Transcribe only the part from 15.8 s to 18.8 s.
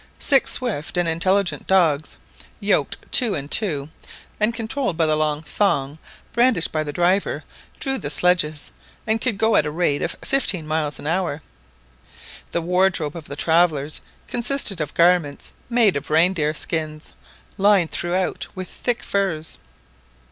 of reindeer skins, lined throughout with